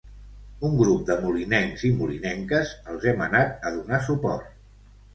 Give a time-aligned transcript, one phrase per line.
[0.69, 4.55] Un grup de molinencs i molinenques els hem anat a donar suport.